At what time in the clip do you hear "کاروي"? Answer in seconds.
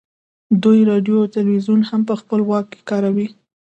2.89-3.27